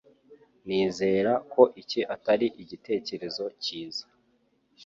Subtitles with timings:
[0.67, 4.05] Nizera ko iki atari igitekerezo cyiza.